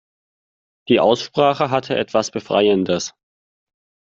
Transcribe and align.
Die 0.87 0.99
Aussprache 0.99 1.69
hatte 1.69 1.95
etwas 1.95 2.31
Befreiendes. 2.31 3.13